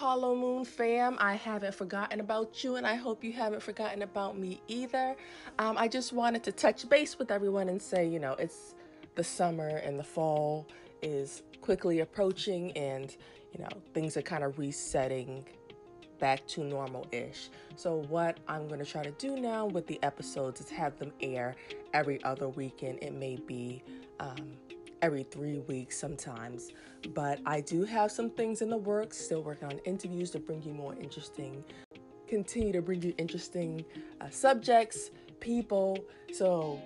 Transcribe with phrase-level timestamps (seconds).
[0.00, 1.18] Hollow Moon fam?
[1.20, 5.14] I haven't forgotten about you, and I hope you haven't forgotten about me either.
[5.58, 8.74] Um, I just wanted to touch base with everyone and say, you know, it's
[9.14, 10.66] the summer and the fall
[11.02, 13.14] is quickly approaching, and
[13.52, 15.44] you know, things are kind of resetting
[16.18, 17.50] back to normal ish.
[17.76, 21.12] So, what I'm going to try to do now with the episodes is have them
[21.20, 21.56] air
[21.92, 23.00] every other weekend.
[23.02, 23.82] It may be
[24.18, 24.56] um,
[25.02, 26.70] every three weeks sometimes.
[27.14, 30.62] But I do have some things in the works, still working on interviews to bring
[30.62, 31.64] you more interesting,
[32.26, 33.84] continue to bring you interesting
[34.20, 35.98] uh, subjects, people.
[36.32, 36.80] So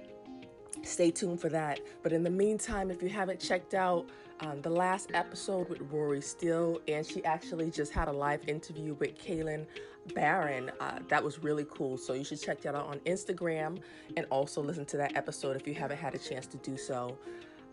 [0.82, 1.80] stay tuned for that.
[2.02, 4.08] But in the meantime, if you haven't checked out
[4.40, 8.94] um, the last episode with Rory Steele, and she actually just had a live interview
[8.94, 9.66] with Kaylin
[10.14, 10.70] Barron.
[10.80, 11.96] Uh, that was really cool.
[11.96, 13.78] So you should check that out on Instagram
[14.16, 17.16] and also listen to that episode if you haven't had a chance to do so.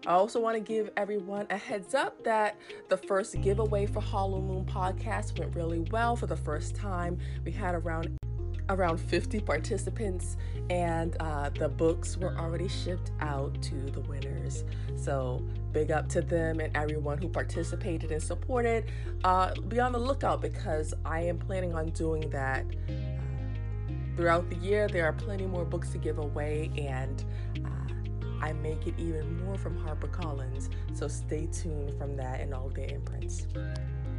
[0.07, 2.57] I also want to give everyone a heads up that
[2.89, 6.15] the first giveaway for Hollow Moon podcast went really well.
[6.15, 7.19] For the first time.
[7.45, 8.17] We had around
[8.69, 10.37] around 50 participants
[10.69, 14.63] and uh, the books were already shipped out to the winners.
[14.95, 15.43] So
[15.73, 18.85] big up to them and everyone who participated and supported.
[19.23, 24.55] Uh, be on the lookout because i am planning on doing that uh, throughout the
[24.57, 24.87] year.
[24.87, 27.25] There are plenty more books to give away and
[27.65, 27.80] uh,
[28.41, 32.87] I make it even more from HarperCollins, so stay tuned from that and all their
[32.87, 33.47] imprints.